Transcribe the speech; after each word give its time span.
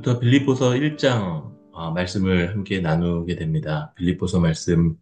오늘부터 0.00 0.18
빌립보서 0.18 0.70
1장 0.70 1.52
말씀을 1.94 2.50
함께 2.50 2.80
나누게 2.80 3.36
됩니다. 3.36 3.92
빌립보서 3.96 4.40
말씀을 4.40 4.96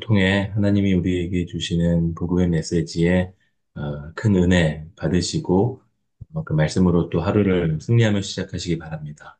통해 0.00 0.50
하나님이 0.54 0.94
우리에게 0.94 1.46
주시는 1.46 2.14
복음의 2.14 2.48
메시지에 2.48 3.32
어, 3.74 4.12
큰 4.14 4.36
은혜 4.36 4.86
받으시고 4.96 5.82
어, 6.34 6.44
그 6.44 6.52
말씀으로 6.52 7.10
또 7.10 7.20
하루를 7.20 7.80
승리하며 7.80 8.22
시작하시기 8.22 8.78
바랍니다. 8.78 9.38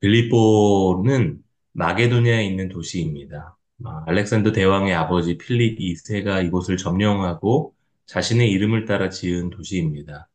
빌립보는 0.00 1.42
마게도니아에 1.72 2.44
있는 2.44 2.68
도시입니다. 2.68 3.56
아, 3.84 4.04
알렉산더 4.06 4.52
대왕의 4.52 4.94
아버지 4.94 5.38
필립 5.38 5.78
2세가 5.78 6.44
이곳을 6.46 6.76
점령하고 6.76 7.74
자신의 8.06 8.50
이름을 8.50 8.86
따라 8.86 9.08
지은 9.08 9.50
도시입니다. 9.50 10.28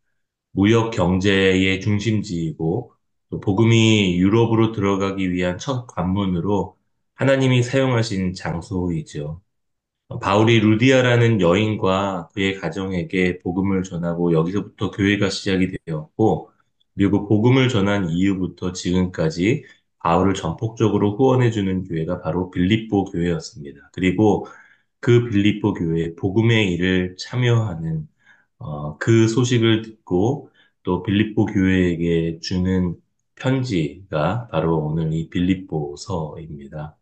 무역 0.51 0.91
경제의 0.91 1.81
중심지이고 1.81 2.94
또 3.29 3.39
복음이 3.39 4.17
유럽으로 4.19 4.71
들어가기 4.71 5.31
위한 5.31 5.57
첫 5.57 5.87
관문으로 5.87 6.77
하나님이 7.15 7.63
사용하신 7.63 8.33
장소이죠. 8.33 9.41
바울이 10.21 10.59
루디아라는 10.59 11.41
여인과 11.41 12.29
그의 12.33 12.55
가정에게 12.59 13.39
복음을 13.39 13.83
전하고 13.83 14.33
여기서부터 14.33 14.91
교회가 14.91 15.29
시작이 15.29 15.77
되었고, 15.85 16.51
그리고 16.95 17.27
복음을 17.27 17.69
전한 17.69 18.09
이후부터 18.09 18.71
지금까지 18.71 19.63
바울을 19.99 20.35
전폭적으로 20.35 21.17
후원해주는 21.17 21.85
교회가 21.85 22.21
바로 22.21 22.51
빌립보 22.51 23.05
교회였습니다. 23.05 23.89
그리고 23.93 24.47
그 24.99 25.29
빌립보 25.29 25.73
교회에 25.73 26.15
복음의 26.15 26.73
일을 26.73 27.15
참여하는 27.17 28.07
어, 28.59 28.97
그 28.97 29.27
소식을 29.27 29.81
듣고 29.83 30.51
또 30.83 31.03
빌립보 31.03 31.45
교회에게 31.47 32.39
주는 32.41 32.95
편지가 33.35 34.47
바로 34.47 34.77
오늘 34.79 35.13
이 35.13 35.29
빌립보서입니다. 35.29 36.97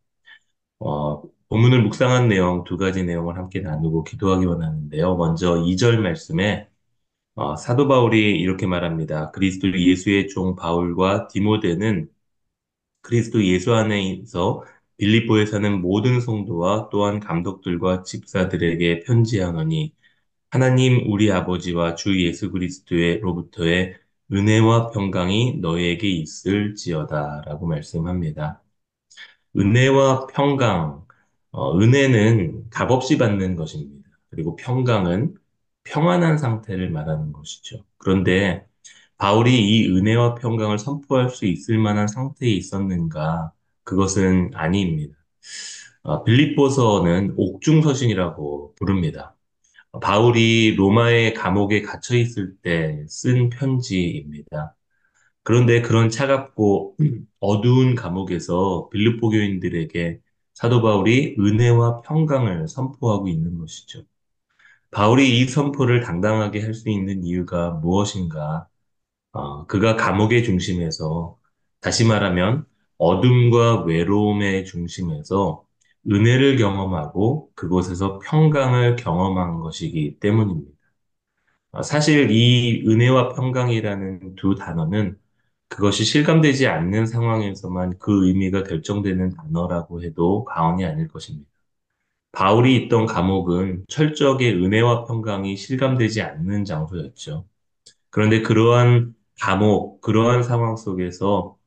어, 0.80 1.22
본문을 1.50 1.84
묵상한 1.84 2.28
내용 2.30 2.64
두 2.64 2.78
가지 2.78 3.04
내용을 3.04 3.38
함께 3.38 3.62
나누고 3.62 4.04
기도하기 4.04 4.46
원하는데요. 4.46 5.16
먼저 5.18 5.64
2절 5.66 6.00
말씀에 6.02 6.70
어, 7.36 7.56
사도 7.56 7.88
바울이 7.88 8.40
이렇게 8.40 8.68
말합니다. 8.68 9.32
그리스도 9.32 9.70
예수의 9.80 10.30
종 10.30 10.56
바울과 10.56 11.28
디모데는 11.30 12.10
그리스도 13.02 13.44
예수 13.46 13.74
안에서 13.76 14.64
빌립보에 14.98 15.46
사는 15.46 15.82
모든 15.82 16.22
성도와 16.22 16.90
또한 16.92 17.20
감독들과 17.20 18.04
집사들에게 18.04 19.02
편지하노니 19.02 19.94
하나님 20.52 21.12
우리 21.12 21.32
아버지와 21.32 21.96
주 21.96 22.22
예수 22.24 22.52
그리스도의로부터의 22.52 24.00
은혜와 24.34 24.92
평강이 24.92 25.60
너에게 25.62 26.10
있을지어다 26.10 27.44
라고 27.46 27.68
말씀합니다. 27.68 28.62
은혜와 29.58 30.28
평강, 30.28 31.06
어, 31.52 31.80
은혜는 31.80 32.70
값없이 32.72 33.18
받는 33.18 33.56
것입니다. 33.56 34.10
그리고 34.30 34.56
평강은 34.56 35.36
평안한 35.84 36.38
상태를 36.38 36.90
말하는 36.92 37.34
것이죠. 37.34 37.86
그런데 37.98 38.68
바울이 39.18 39.54
이 39.56 39.88
은혜와 39.90 40.36
평강을 40.36 40.80
선포할 40.80 41.30
수 41.30 41.46
있을 41.46 41.78
만한 41.78 42.08
상태에 42.08 42.50
있었는가? 42.50 43.54
그것은 43.84 44.52
아니입니다. 44.56 45.16
어, 46.04 46.24
빌립보서는 46.24 47.36
옥중서신이라고 47.38 48.76
부릅니다. 48.76 49.33
바울이 50.02 50.76
로마의 50.76 51.34
감옥에 51.34 51.82
갇혀 51.82 52.16
있을 52.18 52.56
때 52.62 53.06
쓴 53.08 53.50
편지입니다. 53.50 54.76
그런데 55.44 55.82
그런 55.82 56.10
차갑고 56.10 56.98
어두운 57.42 57.96
감옥에서 57.96 58.90
빌립보 58.92 59.30
교인들에게 59.32 60.22
사도 60.56 60.82
바울이 60.82 61.36
은혜와 61.40 62.02
평강을 62.04 62.68
선포하고 62.70 63.28
있는 63.30 63.58
것이죠. 63.60 64.04
바울이 64.92 65.40
이 65.42 65.46
선포를 65.48 66.02
당당하게 66.02 66.62
할 66.62 66.74
수 66.74 66.90
있는 66.90 67.24
이유가 67.26 67.72
무엇인가? 67.72 68.68
어, 69.34 69.66
그가 69.68 69.96
감옥의 69.98 70.44
중심에서 70.44 71.38
다시 71.82 72.06
말하면 72.06 72.66
어둠과 72.98 73.84
외로움의 73.84 74.66
중심에서 74.66 75.66
은혜를 76.12 76.58
경험하고 76.58 77.52
그곳에서 77.56 78.20
평강을 78.20 78.96
경험한 78.98 79.60
것이기 79.60 80.20
때문입니다. 80.20 80.72
어, 81.72 81.82
사실 81.84 82.30
이 82.32 82.84
은혜와 82.88 83.34
평강이라는 83.34 84.36
두 84.36 84.56
단어는 84.56 85.18
그것이 85.70 86.06
실감되지 86.06 86.68
않는 86.68 87.08
상황에서만 87.08 87.98
그 88.00 88.28
의미가 88.28 88.64
결정되는 88.64 89.32
단어라고 89.32 90.04
해도 90.04 90.46
과언이 90.46 90.86
아닐 90.86 91.08
것입니다. 91.08 91.50
바울이 92.32 92.76
있던 92.86 93.06
감옥은 93.06 93.86
철저하게 93.90 94.54
은혜와 94.54 95.06
평강이 95.06 95.56
실감되지 95.58 96.22
않는 96.22 96.66
장소였죠. 96.66 97.48
그런데 98.10 98.42
그러한 98.42 99.16
감옥, 99.42 100.02
그러한 100.02 100.44
상황 100.44 100.76
속에서 100.78 101.58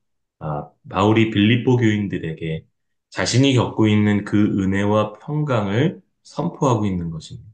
아, 0.41 0.71
바울이 0.91 1.31
빌립보 1.31 1.79
교인들에게 1.79 2.67
자신이 3.11 3.55
겪고 3.55 3.89
있는 3.89 4.25
그 4.25 4.37
은혜와 4.61 5.15
평강을 5.15 6.03
선포하고 6.23 6.87
있는 6.87 7.11
것입니다. 7.11 7.49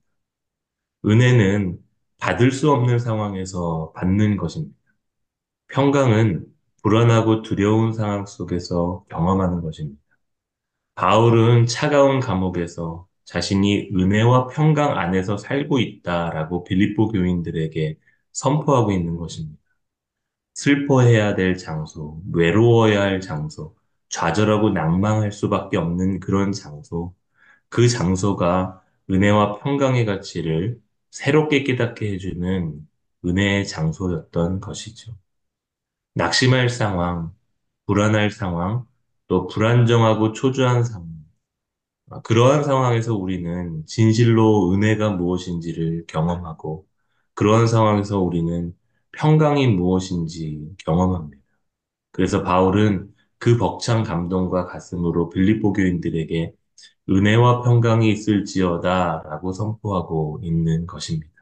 은혜는 1.04 1.78
받을 2.18 2.52
수 2.52 2.70
없는 2.72 2.98
상황에서 2.98 3.92
받는 3.94 4.36
것입니다. 4.36 4.76
평강은 5.68 6.46
불안하고 6.82 7.42
두려운 7.42 7.92
상황 7.92 8.26
속에서 8.26 9.04
경험하는 9.10 9.62
것입니다. 9.62 10.00
바울은 10.94 11.66
차가운 11.66 12.20
감옥에서 12.20 13.06
자신이 13.24 13.90
은혜와 13.94 14.48
평강 14.48 14.98
안에서 14.98 15.36
살고 15.36 15.78
있다라고 15.78 16.64
빌립보 16.64 17.08
교인들에게 17.08 17.98
선포하고 18.32 18.92
있는 18.92 19.16
것입니다. 19.16 19.58
슬퍼해야 20.54 21.34
될 21.34 21.56
장소, 21.56 22.20
외로워야 22.32 23.00
할 23.02 23.20
장소, 23.20 23.74
좌절하고 24.12 24.70
낭망할 24.70 25.32
수밖에 25.32 25.78
없는 25.78 26.20
그런 26.20 26.52
장소, 26.52 27.14
그 27.68 27.88
장소가 27.88 28.82
은혜와 29.10 29.58
평강의 29.58 30.04
가치를 30.06 30.80
새롭게 31.10 31.64
깨닫게 31.64 32.12
해주는 32.12 32.88
은혜의 33.24 33.66
장소였던 33.66 34.60
것이죠. 34.60 35.16
낙심할 36.14 36.68
상황, 36.68 37.34
불안할 37.86 38.30
상황, 38.30 38.86
또 39.28 39.46
불안정하고 39.46 40.32
초조한 40.32 40.84
상황. 40.84 41.10
그러한 42.22 42.64
상황에서 42.64 43.14
우리는 43.16 43.86
진실로 43.86 44.72
은혜가 44.72 45.10
무엇인지를 45.10 46.04
경험하고, 46.06 46.86
그러한 47.34 47.66
상황에서 47.66 48.20
우리는 48.20 48.76
평강이 49.12 49.68
무엇인지 49.68 50.74
경험합니다. 50.84 51.42
그래서 52.10 52.42
바울은 52.42 53.11
그 53.42 53.56
벅찬 53.56 54.04
감동과 54.04 54.66
가슴으로 54.66 55.28
빌립보 55.28 55.72
교인들에게 55.72 56.54
은혜와 57.10 57.62
평강이 57.62 58.08
있을지어다 58.12 59.24
라고 59.26 59.52
선포하고 59.52 60.38
있는 60.44 60.86
것입니다. 60.86 61.32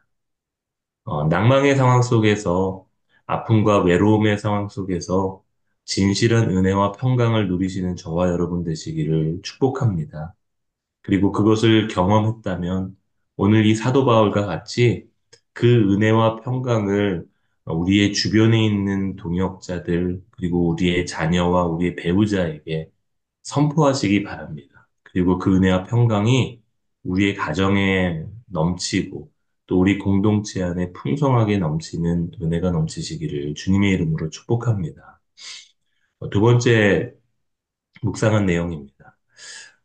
어, 1.05 1.25
낭망의 1.29 1.77
상황 1.77 2.01
속에서 2.01 2.87
아픔과 3.27 3.83
외로움의 3.83 4.39
상황 4.39 4.69
속에서 4.71 5.43
진실한 5.85 6.51
은혜와 6.51 6.93
평강을 6.93 7.49
누리시는 7.49 7.97
저와 7.97 8.29
여러분 8.31 8.65
되시기를 8.65 9.41
축복합니다. 9.43 10.35
그리고 11.03 11.33
그것을 11.33 11.89
경험했다면 11.89 12.97
오늘 13.37 13.67
이 13.67 13.75
사도 13.75 14.07
바울과 14.07 14.47
같이 14.47 15.07
그 15.53 15.67
은혜와 15.93 16.37
평강을 16.37 17.27
우리의 17.73 18.13
주변에 18.13 18.65
있는 18.65 19.17
동역자들, 19.17 20.23
그리고 20.31 20.69
우리의 20.71 21.07
자녀와 21.07 21.67
우리의 21.67 21.97
배우자에게 21.97 22.91
선포하시기 23.43 24.23
바랍니다. 24.25 24.89
그리고 25.03 25.39
그 25.39 25.57
은혜와 25.57 25.85
평강이 25.85 26.63
우리의 27.05 27.35
가정에 27.37 28.25
넘치고 28.47 29.31
또 29.67 29.81
우리 29.81 29.99
공동체 29.99 30.63
안에 30.63 30.93
풍성하게 30.93 31.59
넘치는 31.59 32.33
은혜가 32.43 32.71
넘치시기를 32.73 33.55
주님의 33.55 33.93
이름으로 33.93 34.31
축복합니다. 34.31 35.21
두 36.31 36.41
번째 36.41 37.15
묵상한 38.03 38.47
내용입니다. 38.47 39.17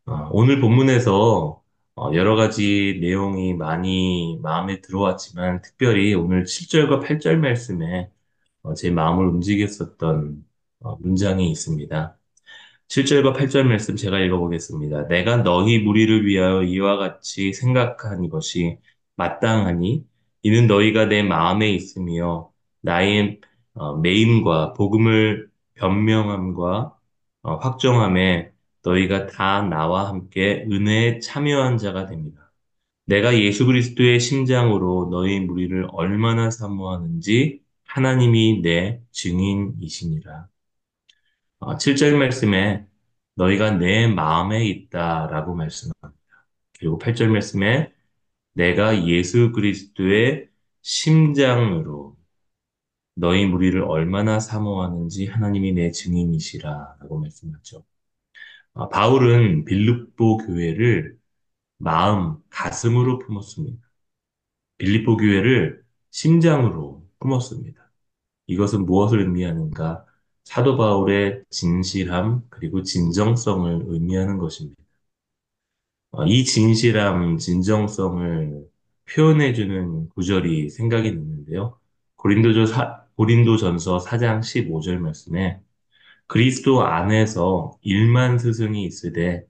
어, 0.06 0.30
오늘 0.32 0.60
본문에서 0.62 1.62
어, 1.98 2.14
여러 2.14 2.36
가지 2.36 2.98
내용이 3.02 3.54
많이 3.54 4.38
마음에 4.42 4.82
들어왔지만 4.82 5.62
특별히 5.62 6.14
오늘 6.14 6.46
7절과 6.46 7.00
8절 7.00 7.38
말씀에 7.40 8.12
어, 8.64 8.74
제 8.74 8.92
마음을 8.92 9.28
움직였었던 9.28 10.46
문장이 11.00 11.50
있습니다. 11.52 12.18
7절과 12.90 13.34
8절 13.34 13.64
말씀 13.66 13.96
제가 13.96 14.20
읽어보겠습니다. 14.20 15.08
내가 15.08 15.38
너희 15.38 15.80
무리를 15.80 16.26
위하여 16.26 16.64
이와 16.64 16.98
같이 16.98 17.54
생각한 17.54 18.30
것이 18.30 18.80
마땅하니 19.16 20.06
이는 20.44 20.68
너희가 20.68 21.06
내 21.06 21.24
마음에 21.24 21.72
있으며 21.72 22.52
나의 22.82 23.40
매임과 24.04 24.74
복음을 24.74 25.50
변명함과 25.76 26.98
어, 27.44 27.56
확정함에 27.58 28.55
너희가 28.86 29.28
다 29.28 29.64
나와 29.64 30.08
함께 30.10 30.66
은혜에 30.72 31.20
참여한 31.20 31.78
자가 31.78 32.06
됩니다. 32.06 32.54
내가 33.06 33.38
예수 33.40 33.66
그리스도의 33.66 34.20
심장으로 34.20 35.10
너희 35.12 35.40
무리를 35.40 35.88
얼마나 35.92 36.52
사모하는지 36.52 37.62
하나님이 37.86 38.62
내 38.62 39.02
증인이시니라. 39.12 40.50
어, 41.60 41.78
7절 41.78 42.18
말씀에 42.18 42.86
너희가 43.36 43.72
내 43.72 44.08
마음에 44.08 44.66
있다라고 44.68 45.56
말씀합니다. 45.56 46.16
그리고 46.80 46.98
8절 47.00 47.30
말씀에 47.30 47.94
내가 48.54 49.08
예수 49.08 49.52
그리스도의 49.52 50.50
심장으로 50.82 52.18
너희 53.16 53.46
무리를 53.46 53.82
얼마나 53.84 54.40
사모하는지 54.40 55.28
하나님이 55.28 55.74
내 55.74 55.92
증인이시라라고 55.92 57.20
말씀하죠. 57.20 57.84
아, 58.76 58.90
바울은 58.90 59.64
빌립보 59.66 60.38
교회를 60.38 61.18
마음, 61.78 62.38
가슴으로 62.50 63.20
품었습니다. 63.20 63.80
빌립보 64.78 65.18
교회를 65.18 65.84
심장으로 66.12 67.08
품었습니다. 67.20 67.92
이것은 68.48 68.86
무엇을 68.86 69.22
의미하는가? 69.22 70.06
사도 70.44 70.78
바울의 70.78 71.44
진실함 71.50 72.44
그리고 72.50 72.84
진정성을 72.84 73.86
의미하는 73.88 74.38
것입니다. 74.38 74.82
어, 76.12 76.26
이 76.26 76.44
진실함, 76.44 77.38
진정성을 77.38 78.70
표현해주는 79.10 80.10
구절이 80.10 80.70
생각이 80.70 81.12
사, 82.68 83.06
고린도전서 83.16 84.00
4장 84.00 84.42
15절 84.42 84.98
말씀에 84.98 85.62
그리스도 86.28 86.84
안에서 86.86 87.78
일만 87.82 88.38
스승이 88.40 88.84
있으되 88.86 89.46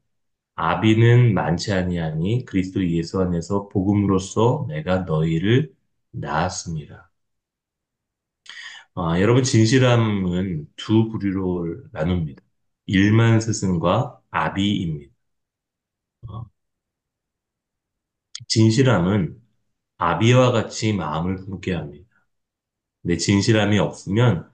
아비는 0.56 1.33
많지 1.36 1.74
아니하니 1.74 2.45
그리스도 2.45 2.88
예수 2.89 3.22
안에서 3.22 3.69
복음으로써 3.69 4.66
내가 4.69 5.00
너희를 5.01 5.74
낳았습니다. 6.12 7.12
아, 8.95 9.19
여러분 9.22 9.44
진실함은 9.44 10.68
두 10.75 11.10
부류로 11.10 11.83
나눕니다. 11.92 12.42
일만 12.86 13.39
스승과 13.42 14.21
아비입니다. 14.31 15.12
어, 16.28 16.45
진실함은 18.48 19.39
아비와 19.98 20.51
같이 20.51 20.94
마음을 20.94 21.38
품게 21.38 21.74
합니다. 21.74 22.07
내 23.04 23.18
진실함이 23.18 23.80
없으면 23.80 24.51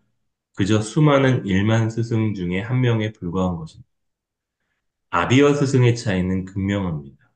그저 0.56 0.82
수많은 0.82 1.46
일만 1.46 1.90
스승 1.90 2.34
중에 2.36 2.62
한 2.62 2.80
명에 2.82 3.12
불과한 3.12 3.58
것입니다. 3.58 3.90
아비와 5.10 5.54
스승의 5.56 5.96
차이는 5.96 6.46
극명합니다. 6.46 7.32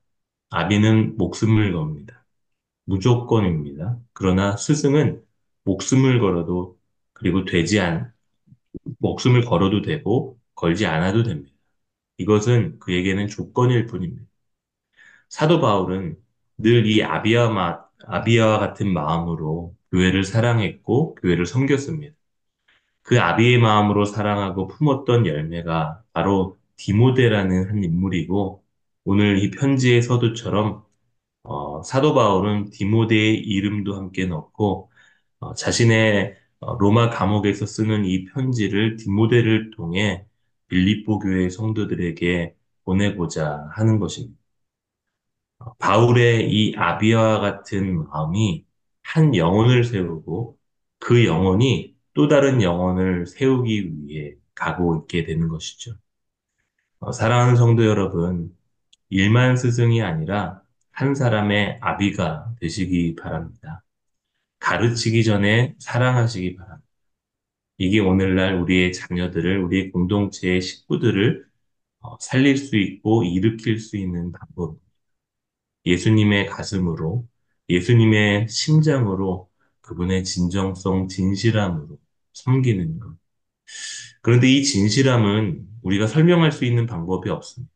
아비는 0.52 1.18
목숨을 1.18 1.74
겁니다. 1.74 2.26
무조건입니다. 2.86 4.00
그러나 4.14 4.58
스승은 4.58 5.24
목숨을 5.66 6.20
걸어도 6.20 6.80
그리고 7.14 7.46
되지 7.46 7.80
않, 7.82 8.14
목숨을 9.00 9.46
걸어도 9.46 9.82
되고 9.82 10.40
걸지 10.56 10.86
않아도 10.88 11.24
됩니다. 11.24 11.54
이것은 12.20 12.80
그에게는 12.80 13.28
조건일 13.30 13.88
뿐입니다. 13.88 14.26
사도 15.30 15.60
바울은 15.62 16.18
늘 16.58 16.86
이 16.86 17.02
아비와, 17.04 17.50
마, 17.50 17.84
아비와 18.06 18.60
같은 18.60 18.92
마음으로 18.94 19.76
교회를 19.92 20.24
사랑했고 20.24 21.16
교회를 21.16 21.46
섬겼습니다. 21.46 22.16
그 23.06 23.22
아비의 23.22 23.60
마음으로 23.60 24.06
사랑하고 24.06 24.68
품었던 24.68 25.28
열매가 25.28 26.04
바로 26.14 26.60
디모데라는 26.78 27.70
한 27.70 27.84
인물이고 27.84 28.66
오늘 29.06 29.40
이 29.44 29.52
편지의 29.52 30.02
서두처럼 30.04 30.84
어, 31.44 31.84
사도 31.84 32.14
바울은 32.16 32.72
디모데의 32.72 33.38
이름도 33.40 33.96
함께 33.96 34.26
넣고 34.26 34.92
어, 35.40 35.54
자신의 35.56 36.36
어, 36.62 36.78
로마 36.78 37.10
감옥에서 37.12 37.66
쓰는 37.68 38.06
이 38.06 38.26
편지를 38.26 38.98
디모데를 38.98 39.72
통해 39.72 40.28
빌립보 40.70 41.20
교회 41.20 41.50
성도들에게 41.50 42.56
보내고자 42.86 43.70
하는 43.74 44.00
것입니다. 44.00 44.40
어, 45.60 45.74
바울의 45.76 46.50
이 46.52 46.76
아비와 46.76 47.40
같은 47.40 48.06
마음이 48.08 48.66
한 49.04 49.36
영혼을 49.36 49.84
세우고 49.84 50.58
그 51.00 51.26
영혼이 51.26 51.95
또 52.16 52.30
다른 52.30 52.62
영혼을 52.62 53.28
세우기 53.28 54.08
위해 54.08 54.36
가고 54.56 54.98
있게 55.02 55.26
되는 55.26 55.50
것이죠. 55.50 55.96
어, 57.00 57.12
사랑하는 57.12 57.58
성도 57.58 57.86
여러분, 57.86 58.56
일만 59.10 59.58
스승이 59.58 60.02
아니라 60.02 60.62
한 60.92 61.14
사람의 61.14 61.80
아비가 61.82 62.56
되시기 62.62 63.16
바랍니다. 63.16 63.84
가르치기 64.60 65.26
전에 65.26 65.76
사랑하시기 65.80 66.56
바랍니다. 66.56 66.88
이게 67.78 68.00
오늘날 68.00 68.56
우리의 68.62 68.94
자녀들을, 68.94 69.62
우리의 69.66 69.92
공동체의 69.92 70.62
식구들을 70.62 71.46
어, 72.00 72.18
살릴 72.22 72.58
수 72.58 72.78
있고 72.78 73.26
일으킬 73.26 73.80
수 73.80 73.98
있는 73.98 74.32
방법입니다. 74.32 74.86
예수님의 75.86 76.48
가슴으로, 76.48 77.28
예수님의 77.70 78.48
심장으로 78.48 79.50
그분의 79.82 80.24
진정성, 80.24 81.10
진실함으로 81.10 82.00
섬기는 82.36 83.00
것. 83.00 83.18
그런데 84.22 84.48
이 84.50 84.64
진실함은 84.64 85.68
우리가 85.82 86.08
설명할 86.08 86.52
수 86.52 86.66
있는 86.66 86.86
방법이 86.86 87.30
없습니다. 87.30 87.72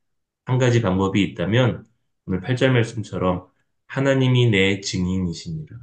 한 0.45 0.57
가지 0.57 0.81
방법이 0.81 1.21
있다면 1.23 1.85
오늘 2.25 2.41
8절 2.41 2.71
말씀처럼 2.73 3.47
하나님이 3.87 4.49
내 4.49 4.81
증인이시니라. 4.81 5.77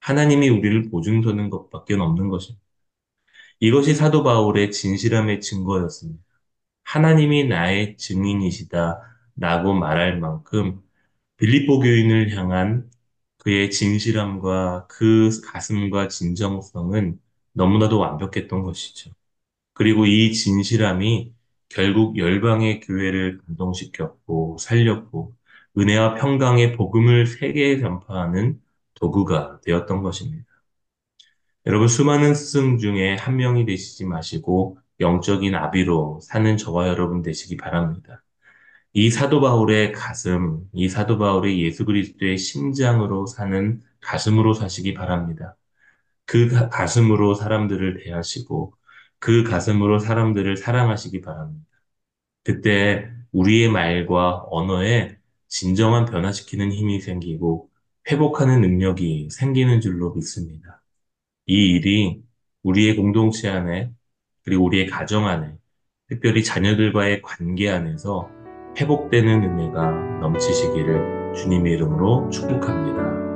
하나님이 0.00 0.48
우리를 0.48 0.90
보증 0.90 1.22
서는 1.22 1.50
것밖에 1.50 1.94
없는 1.94 2.28
것입니다. 2.28 2.64
이것이 3.60 3.94
사도 3.94 4.22
바울의 4.22 4.70
진실함의 4.70 5.40
증거였습니다. 5.40 6.22
하나님이 6.84 7.48
나의 7.48 7.96
증인이시다 7.96 9.00
라고 9.36 9.74
말할 9.74 10.20
만큼 10.20 10.82
빌립보 11.38 11.80
교인을 11.80 12.36
향한 12.36 12.90
그의 13.38 13.70
진실함과 13.70 14.86
그 14.88 15.30
가슴과 15.44 16.08
진정성은 16.08 17.20
너무나도 17.58 17.98
완벽했던 17.98 18.62
것이죠. 18.62 19.10
그리고 19.74 20.06
이 20.06 20.32
진실함이 20.32 21.34
결국 21.68 22.16
열방의 22.16 22.80
교회를 22.80 23.38
감동시켰고 23.46 24.58
살렸고 24.58 25.34
은혜와 25.76 26.14
평강의 26.14 26.76
복음을 26.76 27.26
세계에 27.26 27.80
전파하는 27.80 28.60
도구가 28.94 29.60
되었던 29.64 30.02
것입니다. 30.02 30.46
여러분 31.66 31.88
수많은 31.88 32.34
스승 32.34 32.78
중에 32.78 33.16
한 33.16 33.36
명이 33.36 33.66
되시지 33.66 34.06
마시고 34.06 34.78
영적인 35.00 35.54
아비로 35.54 36.20
사는 36.22 36.56
저와 36.56 36.88
여러분 36.88 37.22
되시기 37.22 37.56
바랍니다. 37.56 38.22
이 38.92 39.10
사도 39.10 39.40
바울의 39.40 39.92
가슴, 39.92 40.68
이 40.72 40.88
사도 40.88 41.18
바울의 41.18 41.60
예수 41.62 41.84
그리스도의 41.84 42.38
심장으로 42.38 43.26
사는 43.26 43.82
가슴으로 44.00 44.54
사시기 44.54 44.94
바랍니다. 44.94 45.56
그 46.28 46.68
가슴으로 46.68 47.34
사람들을 47.34 48.04
대하시고 48.04 48.74
그 49.18 49.44
가슴으로 49.44 49.98
사람들을 49.98 50.58
사랑하시기 50.58 51.22
바랍니다. 51.22 51.66
그때 52.44 53.08
우리의 53.32 53.70
말과 53.70 54.44
언어에 54.50 55.16
진정한 55.48 56.04
변화시키는 56.04 56.70
힘이 56.70 57.00
생기고 57.00 57.70
회복하는 58.10 58.60
능력이 58.60 59.30
생기는 59.30 59.80
줄로 59.80 60.12
믿습니다. 60.12 60.82
이 61.46 61.54
일이 61.76 62.22
우리의 62.62 62.96
공동체 62.96 63.48
안에 63.48 63.90
그리고 64.44 64.66
우리의 64.66 64.86
가정 64.86 65.26
안에 65.26 65.56
특별히 66.08 66.44
자녀들과의 66.44 67.22
관계 67.22 67.70
안에서 67.70 68.28
회복되는 68.78 69.44
은혜가 69.44 70.20
넘치시기를 70.20 71.34
주님의 71.36 71.72
이름으로 71.72 72.28
축복합니다. 72.28 73.27